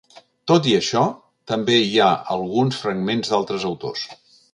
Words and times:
Tot 0.51 0.69
i 0.69 0.71
això, 0.77 1.03
també 1.51 1.75
hi 1.89 1.99
ha 2.05 2.07
alguns 2.37 2.79
fragments 2.85 3.35
d’altres 3.35 3.67
autors. 3.71 4.07